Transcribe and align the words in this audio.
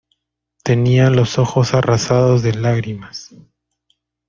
Tenía 0.63 1.11
los 1.11 1.37
ojos 1.37 1.75
arrasados 1.75 2.41
de 2.41 2.55
lágrimas. 2.55 3.35